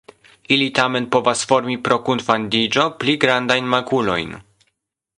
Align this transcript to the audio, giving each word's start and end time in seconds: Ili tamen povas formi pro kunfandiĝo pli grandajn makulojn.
Ili 0.53 0.69
tamen 0.79 1.07
povas 1.15 1.43
formi 1.51 1.77
pro 1.89 1.99
kunfandiĝo 2.09 2.89
pli 3.03 3.19
grandajn 3.27 3.71
makulojn. 3.75 4.39